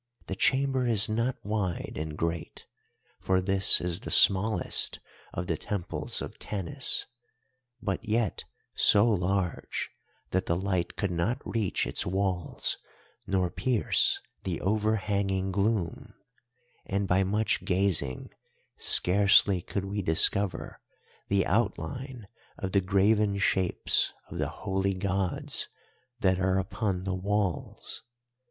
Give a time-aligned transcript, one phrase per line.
[0.25, 2.65] The chamber is not wide and great,
[3.19, 4.99] for this is the smallest
[5.31, 7.05] of the temples of Tanis,
[7.83, 8.43] but yet
[8.73, 9.91] so large
[10.31, 12.79] that the light could not reach its walls
[13.27, 16.15] nor pierce the overhanging gloom,
[16.87, 18.31] and by much gazing
[18.77, 20.81] scarcely could we discover
[21.27, 22.27] the outline
[22.57, 25.67] of the graven shapes of the Holy Gods
[26.21, 28.01] that are upon the walls.